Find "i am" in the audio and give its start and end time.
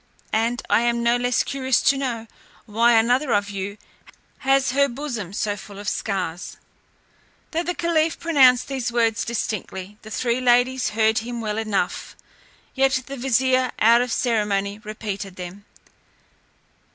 0.67-1.03